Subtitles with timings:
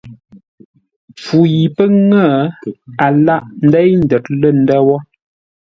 [1.11, 2.31] Mpfu yi pə́ ŋə́,
[3.05, 4.99] a lâghʼ ńdéi ńdə̌r lə̂ ndə̂ wə̂.